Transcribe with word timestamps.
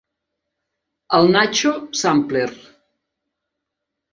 El 1.17 1.29
Nacho 1.35 1.75
Sampler. 2.01 2.49